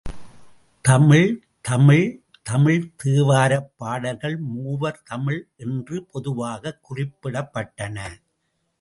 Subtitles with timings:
[0.81, 1.43] தமிழ்
[1.61, 2.21] தமிழ்
[2.43, 7.99] தமிழ் தேவாரப் பாடல்கள் மூவர் தமிழ் என்று பொதுவாகக் குறிப்பிடப்பட்டன.